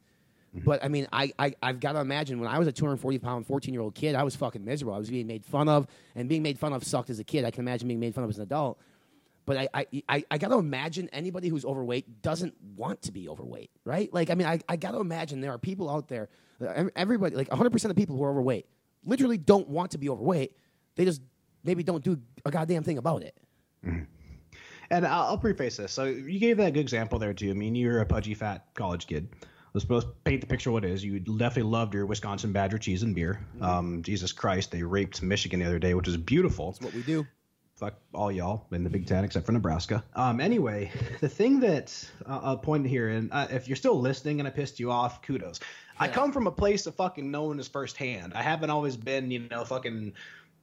[0.55, 0.65] Mm-hmm.
[0.65, 3.47] But I mean, I, I, I've got to imagine when I was a 240 pound,
[3.47, 4.95] 14 year old kid, I was fucking miserable.
[4.95, 7.45] I was being made fun of, and being made fun of sucked as a kid.
[7.45, 8.79] I can imagine being made fun of as an adult.
[9.49, 13.31] But I, I, I, I got to imagine anybody who's overweight doesn't want to be
[13.31, 14.13] overweight, right?
[14.13, 16.29] Like, I mean, I, I got to imagine there are people out there,
[16.95, 18.67] everybody, like 100% of people who are overweight,
[19.07, 20.55] literally don't want to be overweight.
[20.97, 21.23] They just
[21.65, 23.39] maybe don't do a goddamn thing about it.
[24.91, 25.93] And I'll, I'll preface this.
[25.93, 27.49] So you gave that good example there too.
[27.49, 29.31] I mean, you're a pudgy, fat college kid.
[29.73, 30.71] Let's both paint the picture.
[30.71, 33.47] What it is you definitely loved your Wisconsin Badger cheese and beer.
[33.63, 36.73] Um, Jesus Christ, they raped Michigan the other day, which is beautiful.
[36.73, 37.27] That's what we do.
[37.79, 40.03] Fuck all y'all in the Big Ten except for Nebraska.
[40.17, 44.41] Um, anyway, the thing that uh, I'll point here, and uh, if you're still listening
[44.41, 45.61] and I pissed you off, kudos.
[45.97, 48.35] I come from a place of fucking knowing this firsthand.
[48.35, 50.15] I haven't always been, you know, fucking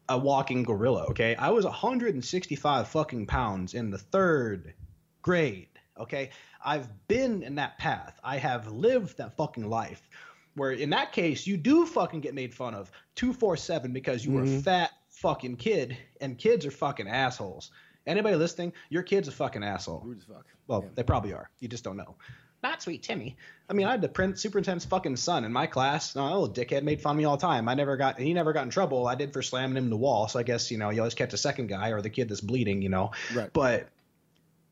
[0.09, 1.05] a walking gorilla.
[1.05, 4.73] Okay, I was 165 fucking pounds in the third
[5.21, 5.69] grade.
[5.97, 6.31] Okay,
[6.65, 8.19] I've been in that path.
[8.25, 10.09] I have lived that fucking life.
[10.55, 14.45] Where in that case, you do fucking get made fun of 247 because you were
[14.45, 17.71] fat fucking kid, and kids are fucking assholes.
[18.07, 20.01] Anybody listening, your kid's a fucking asshole.
[20.05, 20.45] Rude as fuck.
[20.67, 21.49] Well, they probably are.
[21.59, 22.15] You just don't know.
[22.61, 23.35] Not sweet Timmy.
[23.69, 26.15] I mean, I had the print superintendent's fucking son in my class.
[26.15, 27.67] Oh, no, little dickhead made fun of me all the time.
[27.69, 29.07] I never got, he never got in trouble.
[29.07, 30.27] I did for slamming him in the wall.
[30.27, 32.41] So I guess you know you always catch a second guy or the kid that's
[32.41, 32.81] bleeding.
[32.81, 33.11] You know.
[33.33, 33.51] Right.
[33.53, 33.89] But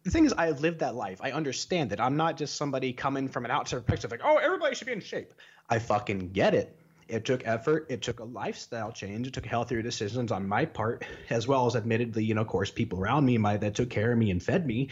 [0.03, 1.19] the thing is, I have lived that life.
[1.21, 1.99] I understand it.
[1.99, 5.01] I'm not just somebody coming from an outside perspective like, oh, everybody should be in
[5.01, 5.33] shape.
[5.69, 6.75] I fucking get it.
[7.07, 7.87] It took effort.
[7.89, 9.27] It took a lifestyle change.
[9.27, 12.71] It took healthier decisions on my part, as well as admittedly, you know, of course,
[12.71, 14.89] people around me my, that took care of me and fed me.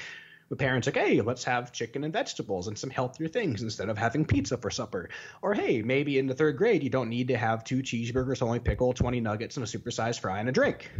[0.50, 3.97] My parents like, hey, let's have chicken and vegetables and some healthier things instead of
[3.97, 5.10] having pizza for supper.
[5.41, 8.60] Or hey, maybe in the third grade you don't need to have two cheeseburgers, only
[8.60, 10.91] pickle, twenty nuggets, and a supersized fry and a drink.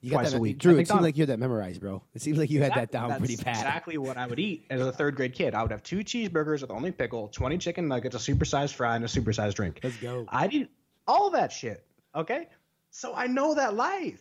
[0.00, 0.58] You got Twice that, a week.
[0.58, 0.78] Drew.
[0.78, 2.02] It seems like you had that memorized, bro.
[2.14, 3.56] It seems like you had that down pretty pat.
[3.56, 5.54] Exactly what I would eat as a third grade kid.
[5.54, 9.04] I would have two cheeseburgers with only pickle, 20 chicken nuggets, a supersized fry, and
[9.04, 9.80] a supersized drink.
[9.82, 10.26] Let's go.
[10.28, 10.68] I did
[11.08, 11.84] all that shit.
[12.14, 12.48] Okay.
[12.90, 14.20] So I know that life.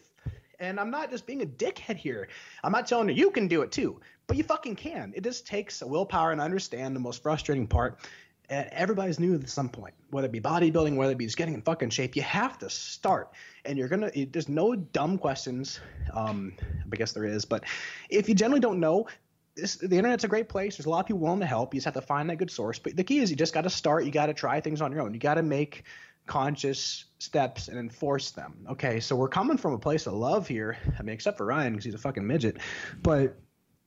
[0.59, 2.29] And I'm not just being a dickhead here.
[2.63, 5.11] I'm not telling you you can do it too, but you fucking can.
[5.15, 7.99] It just takes willpower and understand the most frustrating part.
[8.49, 11.53] And everybody's new at some point, whether it be bodybuilding, whether it be just getting
[11.53, 12.15] in fucking shape.
[12.15, 13.31] You have to start,
[13.65, 14.11] and you're gonna.
[14.31, 15.79] There's no dumb questions.
[16.13, 16.53] Um,
[16.91, 17.63] I guess there is, but
[18.09, 19.07] if you generally don't know,
[19.55, 20.77] this, the internet's a great place.
[20.77, 21.73] There's a lot of people willing to help.
[21.73, 22.77] You just have to find that good source.
[22.77, 24.05] But the key is you just got to start.
[24.05, 25.13] You got to try things on your own.
[25.13, 25.83] You got to make
[26.25, 28.65] conscious steps and enforce them.
[28.69, 30.77] Okay, so we're coming from a place of love here.
[30.99, 32.57] I mean, except for Ryan because he's a fucking midget.
[33.01, 33.37] But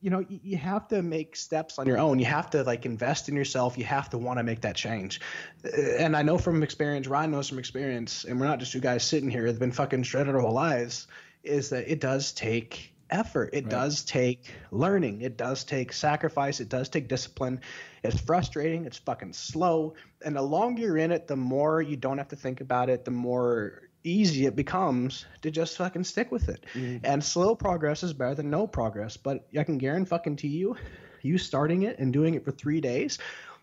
[0.01, 2.19] you know, you, you have to make steps on your own.
[2.19, 3.77] You have to like invest in yourself.
[3.77, 5.21] You have to want to make that change.
[5.65, 8.81] Uh, And I know from experience, Ryan knows from experience, and we're not just two
[8.81, 11.07] guys sitting here that've been fucking shredded our whole lives.
[11.43, 13.51] Is that it does take effort.
[13.53, 15.23] It does take learning.
[15.23, 16.61] It does take sacrifice.
[16.61, 17.61] It does take discipline.
[18.03, 18.85] It's frustrating.
[18.85, 19.95] It's fucking slow.
[20.25, 23.05] And the longer you're in it, the more you don't have to think about it,
[23.05, 26.65] the more easy it becomes to just fucking stick with it.
[27.05, 29.17] And slow progress is better than no progress.
[29.17, 30.77] But I can guarantee fucking to you,
[31.23, 33.19] you starting it and doing it for three days,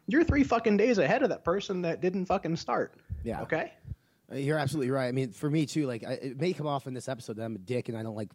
[0.08, 2.94] you're three fucking days ahead of that person that didn't fucking start.
[3.24, 3.42] Yeah.
[3.42, 3.74] Okay.
[4.32, 5.08] Uh, You're absolutely right.
[5.08, 7.44] I mean, for me too, like I, it may come off in this episode that
[7.44, 8.30] I'm a dick and I don't like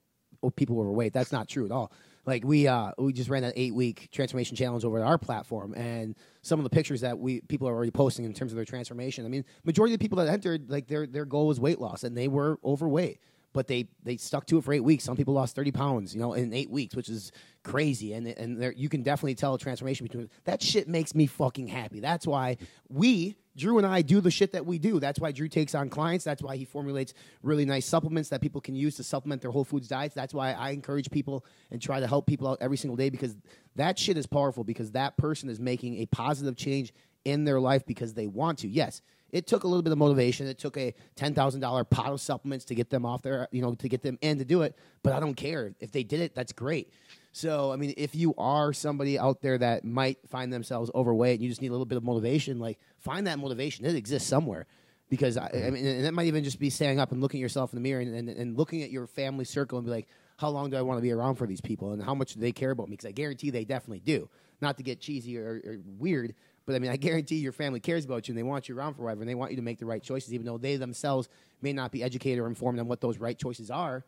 [0.56, 1.12] people overweight.
[1.12, 1.92] That's not true at all.
[2.26, 5.74] Like we uh, we just ran an eight week transformation challenge over at our platform,
[5.74, 8.64] and some of the pictures that we people are already posting in terms of their
[8.64, 9.24] transformation.
[9.24, 12.04] I mean, majority of the people that entered, like their their goal was weight loss,
[12.04, 13.20] and they were overweight.
[13.52, 15.02] But they, they stuck to it for eight weeks.
[15.04, 17.32] Some people lost thirty pounds, you know, in eight weeks, which is
[17.64, 18.12] crazy.
[18.12, 20.62] And and there, you can definitely tell a transformation between that.
[20.62, 22.00] Shit makes me fucking happy.
[22.00, 22.58] That's why
[22.88, 25.00] we Drew and I do the shit that we do.
[25.00, 26.24] That's why Drew takes on clients.
[26.24, 29.64] That's why he formulates really nice supplements that people can use to supplement their whole
[29.64, 30.14] foods diets.
[30.14, 33.36] That's why I encourage people and try to help people out every single day because
[33.76, 36.92] that shit is powerful because that person is making a positive change
[37.24, 38.68] in their life because they want to.
[38.68, 40.46] Yes, it took a little bit of motivation.
[40.46, 43.62] It took a ten thousand dollar pot of supplements to get them off there, you
[43.62, 44.76] know, to get them in to do it.
[45.02, 46.34] But I don't care if they did it.
[46.34, 46.92] That's great.
[47.32, 51.42] So I mean, if you are somebody out there that might find themselves overweight and
[51.42, 53.84] you just need a little bit of motivation, like find that motivation.
[53.84, 54.66] It exists somewhere.
[55.08, 55.74] Because I, I mm-hmm.
[55.74, 57.80] mean, and that might even just be standing up and looking at yourself in the
[57.80, 60.76] mirror and, and, and looking at your family circle and be like, how long do
[60.76, 62.88] I want to be around for these people and how much do they care about
[62.88, 62.92] me?
[62.92, 64.28] Because I guarantee they definitely do.
[64.60, 66.34] Not to get cheesy or, or weird,
[66.66, 68.94] but I mean, I guarantee your family cares about you and they want you around
[68.94, 71.28] forever and they want you to make the right choices, even though they themselves
[71.62, 74.04] may not be educated or informed on what those right choices are.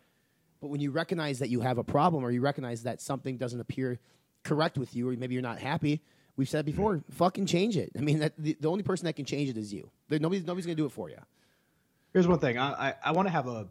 [0.61, 3.59] But when you recognize that you have a problem or you recognize that something doesn't
[3.59, 3.99] appear
[4.45, 6.01] correct with you or maybe you're not happy,
[6.37, 7.12] we've said before, mm-hmm.
[7.12, 7.91] fucking change it.
[7.99, 9.91] I mean, that, the, the only person that can change it is you.
[10.09, 11.19] There, nobody's nobody's going to do it for you.
[12.12, 12.59] Here's one thing.
[12.59, 13.67] I I, I want to have a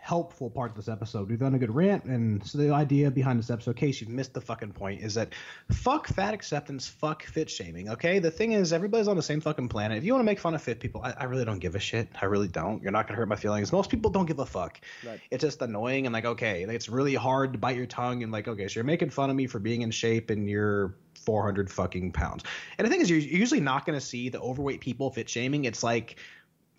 [0.00, 1.28] helpful part of this episode.
[1.28, 4.10] We've done a good rant, and so the idea behind this episode, in case you've
[4.10, 5.34] missed the fucking point, is that
[5.70, 7.90] fuck fat acceptance, fuck fit shaming.
[7.90, 9.98] Okay, the thing is, everybody's on the same fucking planet.
[9.98, 11.78] If you want to make fun of fit people, I, I really don't give a
[11.78, 12.08] shit.
[12.20, 12.82] I really don't.
[12.82, 13.72] You're not gonna hurt my feelings.
[13.72, 14.80] Most people don't give a fuck.
[15.06, 15.20] Right.
[15.30, 18.48] It's just annoying and like, okay, it's really hard to bite your tongue and like,
[18.48, 22.12] okay, so you're making fun of me for being in shape and you're 400 fucking
[22.12, 22.44] pounds.
[22.78, 25.64] And the thing is, you're usually not gonna see the overweight people fit shaming.
[25.64, 26.16] It's like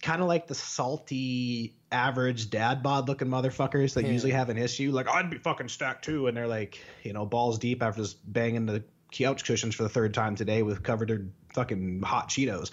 [0.02, 4.38] kind of like the salty average dad bod looking motherfuckers that usually hmm.
[4.38, 4.92] have an issue.
[4.92, 6.28] Like i'd be fucking stacked too.
[6.28, 9.90] And they're like you know balls deep after just banging the couch cushions for the
[9.90, 12.72] third time today with covered in fucking hot cheetos.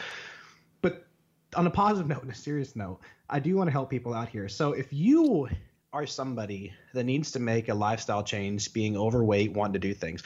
[0.80, 1.06] But
[1.54, 4.28] on a positive note and a serious note i do want to help people out
[4.28, 4.48] here.
[4.48, 5.48] So if you
[5.92, 10.22] are somebody that needs to make a lifestyle change being overweight wanting to do things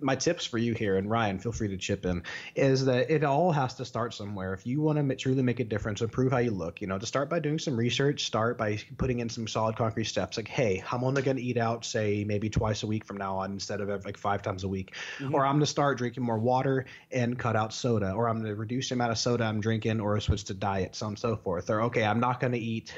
[0.00, 2.22] my tips for you here, and Ryan, feel free to chip in,
[2.54, 4.52] is that it all has to start somewhere.
[4.52, 7.06] If you want to truly make a difference, improve how you look, you know, to
[7.06, 10.36] start by doing some research, start by putting in some solid concrete steps.
[10.36, 13.36] Like, hey, I'm only going to eat out, say, maybe twice a week from now
[13.38, 14.94] on instead of like five times a week.
[15.18, 15.34] Mm-hmm.
[15.34, 18.12] Or I'm going to start drinking more water and cut out soda.
[18.12, 20.94] Or I'm going to reduce the amount of soda I'm drinking or switch to diet,
[20.94, 21.70] so on and so forth.
[21.70, 22.92] Or, okay, I'm not going to eat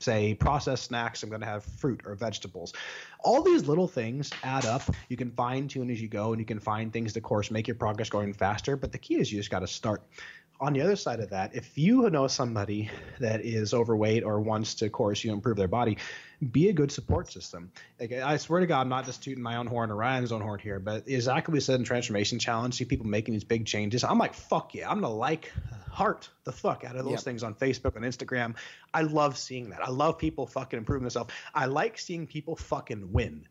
[0.00, 2.72] say processed snacks i'm going to have fruit or vegetables.
[3.22, 4.82] All these little things add up.
[5.08, 7.68] You can fine tune as you go and you can find things to course make
[7.68, 10.02] your progress going faster but the key is you just got to start.
[10.60, 14.74] On the other side of that if you know somebody that is overweight or wants
[14.76, 15.96] to course you improve their body
[16.50, 19.56] be a good support system like, i swear to god i'm not just tooting my
[19.56, 22.74] own horn or ryan's own horn here but exactly what we said in transformation challenge
[22.74, 25.52] see people making these big changes i'm like fuck yeah i'm gonna like
[25.90, 27.20] heart the fuck out of those Yep.
[27.20, 28.54] things on Facebook and Instagram.
[28.94, 29.82] I love seeing that.
[29.86, 31.32] I love people fucking improving themselves.
[31.54, 33.46] I like seeing people fucking win.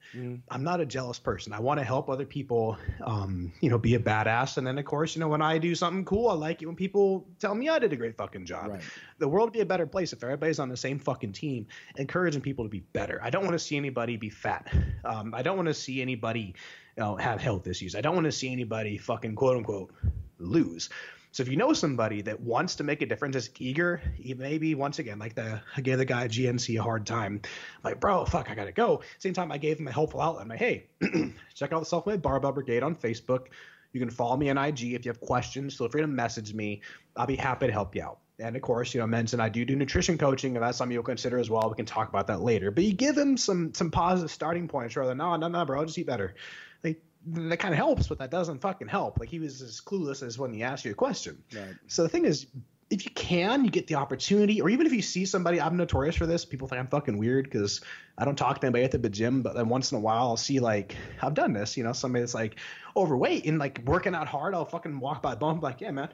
[0.49, 1.53] I'm not a jealous person.
[1.53, 4.57] I want to help other people, um, you know, be a badass.
[4.57, 6.75] And then of course, you know, when I do something cool, I like it when
[6.75, 8.71] people tell me I did a great fucking job.
[8.71, 8.81] Right.
[9.19, 12.41] The world would be a better place if everybody's on the same fucking team, encouraging
[12.41, 13.19] people to be better.
[13.23, 14.73] I don't want to see anybody be fat.
[15.03, 16.55] Um, I don't want to see anybody
[16.97, 17.95] you know, have health issues.
[17.95, 19.93] I don't want to see anybody fucking quote unquote
[20.37, 20.89] lose.
[21.31, 24.01] So if you know somebody that wants to make a difference, is eager,
[24.35, 27.41] maybe once again, like the I gave the guy at GNC a hard time,
[27.83, 29.01] like bro, fuck, I gotta go.
[29.19, 30.43] Same time, I gave him a helpful outlet.
[30.43, 30.87] I'm like, hey,
[31.53, 33.47] check out the Self Made Barbell Brigade on Facebook.
[33.93, 35.75] You can follow me on IG if you have questions.
[35.75, 36.81] Feel free to message me.
[37.15, 38.19] I'll be happy to help you out.
[38.39, 41.03] And of course, you know, mention I do do nutrition coaching, and that's something you'll
[41.03, 41.69] consider as well.
[41.69, 42.71] We can talk about that later.
[42.71, 45.79] But you give him some some positive starting points rather than no, no, no, bro,
[45.79, 46.35] I'll just eat better.
[46.83, 49.19] Like that kind of helps, but that doesn't fucking help.
[49.19, 51.43] Like he was as clueless as when he asked you a question.
[51.53, 51.75] Right.
[51.87, 52.47] So the thing is,
[52.89, 56.15] if you can, you get the opportunity, or even if you see somebody, I'm notorious
[56.15, 56.43] for this.
[56.43, 57.81] People think I'm fucking weird because
[58.17, 60.37] I don't talk to anybody at the gym, but then once in a while I'll
[60.37, 62.55] see like I've done this, you know, somebody that's like
[62.95, 64.55] overweight and like working out hard.
[64.55, 66.09] I'll fucking walk by bump like, yeah, man,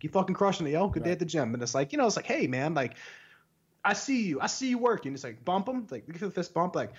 [0.00, 0.88] keep fucking crushing it, yo.
[0.88, 2.96] Good day at the gym, and it's like, you know, it's like, hey, man, like
[3.84, 5.14] I see you, I see you working.
[5.14, 6.92] It's like bump them, like give the fist bump, like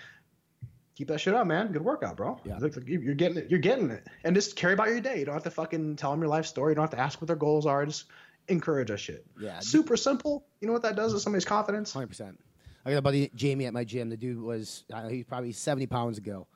[0.96, 1.72] keep that shit up, man.
[1.72, 2.40] Good workout, bro.
[2.44, 2.58] Yeah.
[2.58, 3.52] Like you're getting it.
[3.52, 4.08] You're getting it.
[4.24, 5.20] And just carry about your day.
[5.20, 6.72] You don't have to fucking tell them your life story.
[6.72, 7.86] You don't have to ask what their goals are.
[7.86, 8.06] Just
[8.48, 9.26] encourage that shit.
[9.40, 9.60] Yeah.
[9.60, 10.46] Super simple.
[10.60, 11.94] You know what that does to somebody's confidence?
[11.94, 12.40] Hundred percent.
[12.86, 14.10] I got a buddy Jamie at my gym.
[14.10, 16.48] The dude was uh, he was probably seventy pounds ago,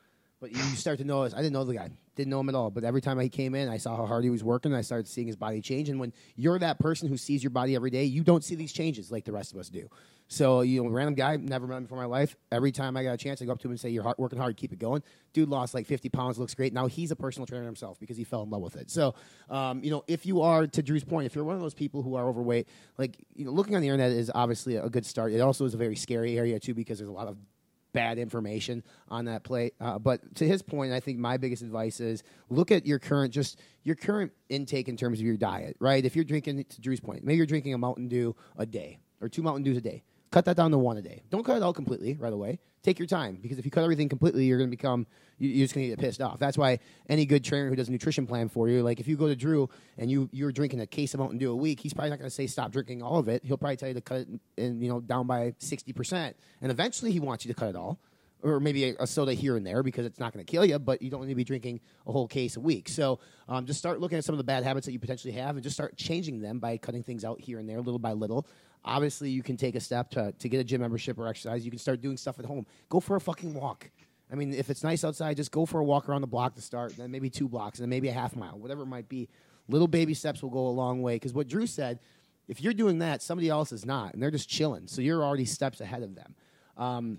[0.41, 1.35] But you start to notice.
[1.35, 2.71] I didn't know the guy, didn't know him at all.
[2.71, 4.71] But every time he came in, I saw how hard he was working.
[4.71, 5.87] And I started seeing his body change.
[5.87, 8.73] And when you're that person who sees your body every day, you don't see these
[8.73, 9.87] changes like the rest of us do.
[10.31, 12.37] So you know, random guy, never met him before in my life.
[12.53, 14.39] Every time I got a chance, I go up to him and say, "You're working
[14.39, 16.71] hard, keep it going." Dude lost like 50 pounds, looks great.
[16.71, 18.89] Now he's a personal trainer himself because he fell in love with it.
[18.89, 19.13] So,
[19.49, 22.01] um, you know, if you are to Drew's point, if you're one of those people
[22.01, 25.33] who are overweight, like you know, looking on the internet is obviously a good start.
[25.33, 27.35] It also is a very scary area too because there's a lot of
[27.93, 29.73] bad information on that plate.
[29.79, 33.33] Uh, but to his point, I think my biggest advice is look at your current
[33.33, 35.75] just your current intake in terms of your diet.
[35.79, 36.03] Right?
[36.03, 39.29] If you're drinking to Drew's point, maybe you're drinking a Mountain Dew a day or
[39.29, 40.03] two Mountain Dews a day.
[40.31, 41.23] Cut that down to one a day.
[41.29, 42.59] Don't cut it out completely right away.
[42.83, 45.05] Take your time because if you cut everything completely, you're going to become
[45.37, 46.39] you're just going to get pissed off.
[46.39, 49.17] That's why any good trainer who does a nutrition plan for you, like if you
[49.17, 51.93] go to Drew and you you're drinking a case of Mountain Dew a week, he's
[51.93, 53.43] probably not going to say stop drinking all of it.
[53.43, 56.71] He'll probably tell you to cut it in, you know down by sixty percent, and
[56.71, 57.99] eventually he wants you to cut it all
[58.43, 60.79] or maybe a, a, soda here and there because it's not going to kill you,
[60.79, 62.89] but you don't need to be drinking a whole case a week.
[62.89, 65.55] So um, just start looking at some of the bad habits that you potentially have
[65.55, 68.47] and just start changing them by cutting things out here and there, little by little.
[68.83, 71.63] Obviously, you can take a step to, to get a gym membership or exercise.
[71.63, 72.65] You can start doing stuff at home.
[72.89, 73.89] Go for a fucking walk.
[74.31, 76.61] I mean, if it's nice outside, just go for a walk around the block to
[76.61, 79.27] start, then maybe two blocks, and then maybe a half mile, whatever it might be.
[79.67, 81.15] Little baby steps will go a long way.
[81.15, 81.99] Because what Drew said,
[82.47, 84.87] if you're doing that, somebody else is not, and they're just chilling.
[84.87, 86.35] So you're already steps ahead of them.
[86.77, 87.17] Um,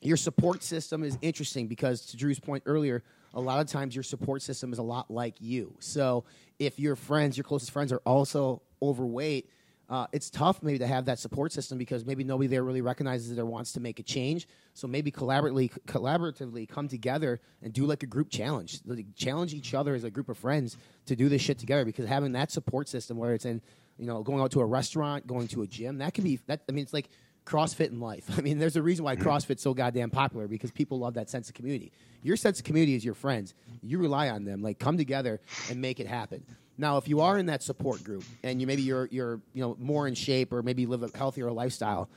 [0.00, 3.02] your support system is interesting because, to Drew's point earlier,
[3.34, 5.74] a lot of times your support system is a lot like you.
[5.80, 6.24] So
[6.58, 9.50] if your friends, your closest friends, are also overweight,
[9.90, 13.30] uh, it's tough maybe to have that support system because maybe nobody there really recognizes
[13.30, 14.46] it or wants to make a change.
[14.74, 18.80] So maybe collaboratively, collaboratively come together and do like a group challenge.
[18.84, 22.06] Like challenge each other as a group of friends to do this shit together because
[22.06, 23.62] having that support system, where it's in,
[23.98, 26.60] you know, going out to a restaurant, going to a gym, that can be that.
[26.68, 27.08] I mean, it's like
[27.48, 28.30] CrossFit in life.
[28.38, 29.28] I mean, there's a reason why mm-hmm.
[29.28, 31.92] CrossFit's so goddamn popular because people love that sense of community.
[32.22, 33.54] Your sense of community is your friends.
[33.82, 34.62] You rely on them.
[34.62, 36.44] Like, come together and make it happen.
[36.76, 39.76] Now, if you are in that support group and you maybe you're you're you know
[39.80, 42.08] more in shape or maybe live a healthier lifestyle,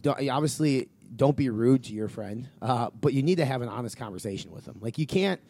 [0.00, 3.68] don't, obviously don't be rude to your friend, uh, but you need to have an
[3.68, 4.78] honest conversation with them.
[4.80, 5.40] Like, you can't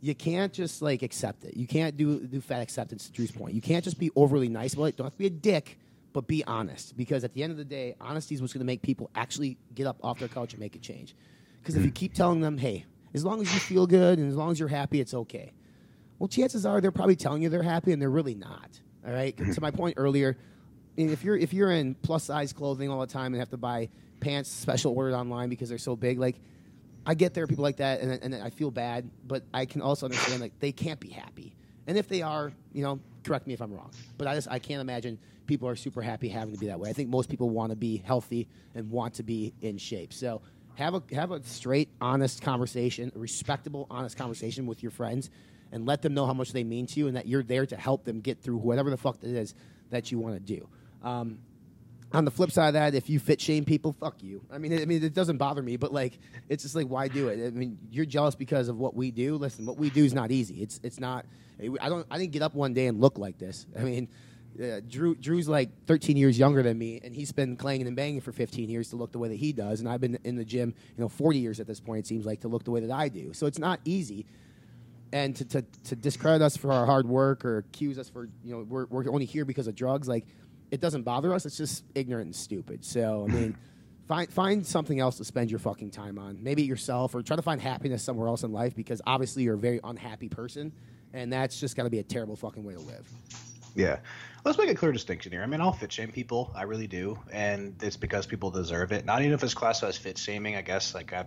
[0.00, 1.56] you can't just like accept it.
[1.56, 3.06] You can't do do fat acceptance.
[3.06, 4.96] To Drew's point, you can't just be overly nice about it.
[4.96, 5.78] Don't have to be a dick
[6.12, 8.66] but be honest because at the end of the day, honesty is what's going to
[8.66, 11.14] make people actually get up off their couch and make a change.
[11.60, 14.36] Because if you keep telling them, hey, as long as you feel good and as
[14.36, 15.52] long as you're happy, it's okay.
[16.18, 18.80] Well, chances are they're probably telling you they're happy and they're really not.
[19.06, 19.36] All right.
[19.36, 19.52] Mm-hmm.
[19.52, 20.36] to my point earlier,
[20.96, 23.88] if you're if you're in plus size clothing all the time and have to buy
[24.20, 26.36] pants special ordered online because they're so big, like
[27.04, 29.82] I get there are people like that and, and I feel bad, but I can
[29.82, 31.54] also understand like they can't be happy.
[31.86, 33.90] And if they are, you know, correct me if I'm wrong.
[34.18, 36.90] But I just I can't imagine people are super happy having to be that way.
[36.90, 40.12] I think most people want to be healthy and want to be in shape.
[40.12, 40.42] So
[40.74, 45.30] have a have a straight, honest conversation, a respectable, honest conversation with your friends,
[45.70, 47.76] and let them know how much they mean to you and that you're there to
[47.76, 49.54] help them get through whatever the fuck it is
[49.90, 50.68] that you want to do.
[51.02, 51.38] Um,
[52.14, 54.44] on the flip side of that, if you fit shame people, fuck you.
[54.50, 57.28] I mean, I mean, it doesn't bother me, but like, it's just like, why do
[57.28, 57.46] it?
[57.46, 59.36] I mean, you're jealous because of what we do.
[59.36, 60.62] Listen, what we do is not easy.
[60.62, 61.24] It's it's not.
[61.80, 62.06] I don't.
[62.10, 63.66] I didn't get up one day and look like this.
[63.78, 64.08] I mean,
[64.60, 68.20] uh, Drew Drew's like 13 years younger than me, and he's been clanging and banging
[68.20, 70.44] for 15 years to look the way that he does, and I've been in the
[70.44, 72.00] gym, you know, 40 years at this point.
[72.00, 73.32] It seems like to look the way that I do.
[73.32, 74.26] So it's not easy,
[75.12, 78.54] and to to, to discredit us for our hard work or accuse us for you
[78.54, 80.26] know we're we're only here because of drugs, like
[80.72, 81.46] it doesn't bother us.
[81.46, 82.84] It's just ignorant and stupid.
[82.84, 83.56] So I mean.
[84.08, 86.42] Find, find something else to spend your fucking time on.
[86.42, 89.58] Maybe yourself, or try to find happiness somewhere else in life because obviously you're a
[89.58, 90.72] very unhappy person,
[91.14, 93.08] and that's just got to be a terrible fucking way to live.
[93.74, 93.98] Yeah.
[94.44, 95.42] Let's make a clear distinction here.
[95.42, 96.50] I mean, I'll fit shame people.
[96.54, 97.18] I really do.
[97.30, 99.04] And it's because people deserve it.
[99.04, 100.94] Not even if it's classed as fit shaming, I guess.
[100.94, 101.26] Like, I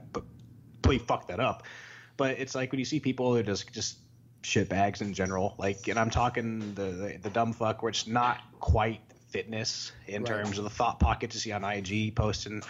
[0.82, 1.64] please fuck that up.
[2.18, 4.00] But it's like when you see people who just, just
[4.42, 5.56] shit bags in general.
[5.58, 10.24] Like, and I'm talking the, the, the dumb fuck where it's not quite fitness in
[10.24, 10.28] right.
[10.28, 12.62] terms of the thought pocket to see on IG posting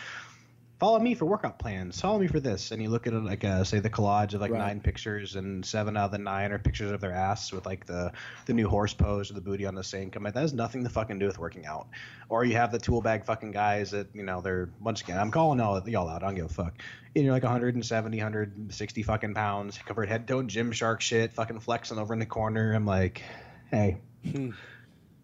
[0.80, 2.00] follow me for workout plans.
[2.00, 2.72] Follow me for this.
[2.72, 4.60] And you look at it like uh, say the collage of like right.
[4.60, 7.86] nine pictures, and seven out of the nine are pictures of their ass with like
[7.86, 8.12] the
[8.46, 10.24] the new horse pose or the booty on the same come.
[10.24, 11.88] That has nothing to fucking do with working out.
[12.30, 15.32] Or you have the tool bag fucking guys that you know they're once again I'm
[15.32, 16.24] calling all y'all out.
[16.24, 16.74] I don't give a fuck.
[17.16, 22.14] And you're like 170, 160 fucking pounds, covered head to Gymshark shit, fucking flexing over
[22.14, 22.74] in the corner.
[22.74, 23.24] I'm like,
[23.72, 23.98] hey.
[24.30, 24.52] Hmm.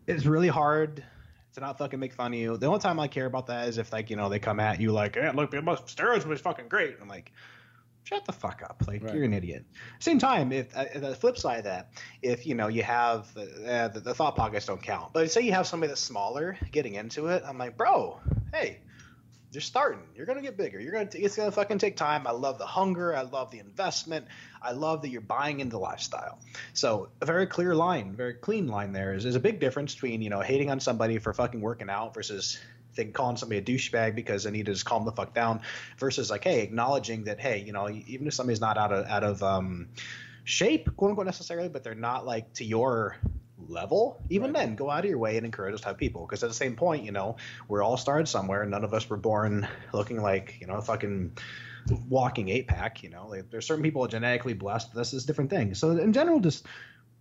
[0.05, 1.03] it's really hard
[1.53, 2.57] to not fucking make fun of you.
[2.57, 4.79] The only time I care about that is if like you know they come at
[4.79, 6.97] you like, hey, look, steroids was fucking great.
[7.01, 7.31] I'm like,
[8.03, 9.13] shut the fuck up, like right.
[9.13, 9.65] you're an idiot.
[9.99, 11.91] Same time, if uh, the flip side of that,
[12.21, 15.51] if you know you have uh, the, the thought pockets don't count, but say you
[15.53, 18.19] have somebody that's smaller getting into it, I'm like, bro,
[18.53, 18.79] hey,
[19.51, 20.01] you're starting.
[20.15, 20.79] You're gonna get bigger.
[20.79, 21.07] You're gonna.
[21.07, 22.25] T- it's gonna fucking take time.
[22.25, 23.15] I love the hunger.
[23.15, 24.27] I love the investment.
[24.61, 26.39] I love that you're buying into lifestyle.
[26.73, 28.93] So a very clear line, very clean line.
[28.93, 29.23] There is.
[29.23, 32.59] There's a big difference between you know hating on somebody for fucking working out versus
[32.93, 35.61] think calling somebody a douchebag because they need to just calm the fuck down
[35.97, 39.23] versus like hey acknowledging that hey you know even if somebody's not out of out
[39.23, 39.87] of um,
[40.43, 43.17] shape quote unquote necessarily but they're not like to your
[43.67, 44.65] level, even right.
[44.65, 46.25] then, go out of your way and encourage those type of people.
[46.25, 47.37] Because at the same point, you know,
[47.67, 48.65] we're all started somewhere.
[48.65, 51.37] None of us were born looking like, you know, a fucking
[52.09, 53.03] walking eight pack.
[53.03, 54.93] You know, like, there's certain people genetically blessed.
[54.93, 55.73] This is different thing.
[55.73, 56.65] So in general, just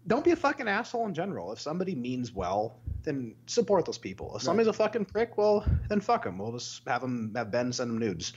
[0.07, 1.53] don't be a fucking asshole in general.
[1.53, 4.29] If somebody means well, then support those people.
[4.29, 4.43] If right.
[4.43, 6.39] somebody's a fucking prick, well, then fuck them.
[6.39, 8.33] We'll just have them have Ben send them nudes.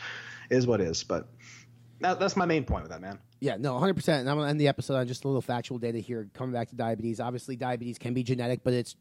[0.50, 1.04] Is what is.
[1.04, 1.30] But
[2.04, 3.20] that, that's my main point with that, man.
[3.40, 4.08] Yeah, no, 100%.
[4.08, 6.30] And I'm going to end the episode on just a little factual data here.
[6.34, 7.20] Coming back to diabetes.
[7.20, 8.96] Obviously, diabetes can be genetic, but it's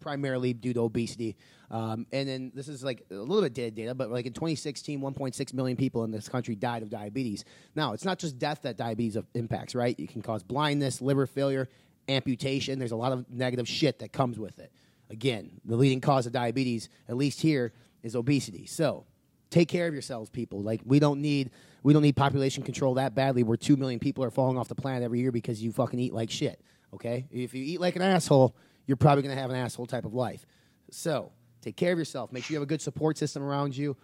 [0.00, 1.36] primarily due to obesity.
[1.70, 5.00] Um, and then this is like a little bit dead data, but like in 2016,
[5.00, 7.44] 1.6 million people in this country died of diabetes.
[7.74, 9.98] Now, it's not just death that diabetes impacts, right?
[9.98, 11.68] It can cause blindness, liver failure,
[12.08, 12.78] amputation.
[12.78, 14.70] There's a lot of negative shit that comes with it.
[15.08, 17.72] Again, the leading cause of diabetes, at least here,
[18.02, 18.66] is obesity.
[18.66, 19.06] So
[19.54, 20.62] take care of yourselves, people.
[20.62, 21.50] Like we don't need
[21.82, 24.74] we don't need population control that badly where 2 million people are falling off the
[24.74, 26.60] planet every year because you fucking eat like shit.
[26.92, 27.26] Okay?
[27.30, 30.14] If you eat like an asshole, you're probably going to have an asshole type of
[30.14, 30.46] life.
[30.90, 32.32] So, take care of yourself.
[32.32, 33.96] Make sure you have a good support system around you.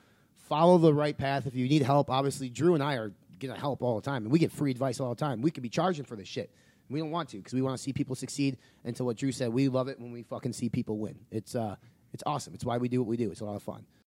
[0.49, 1.47] Follow the right path.
[1.47, 4.25] If you need help, obviously, Drew and I are to help all the time.
[4.25, 5.41] And we get free advice all the time.
[5.41, 6.51] We could be charging for this shit.
[6.91, 8.59] We don't want to because we want to see people succeed.
[8.85, 11.19] And to what Drew said, we love it when we fucking see people win.
[11.31, 11.77] It's, uh,
[12.13, 12.53] it's awesome.
[12.55, 13.31] It's why we do what we do.
[13.31, 13.87] It's a lot of fun.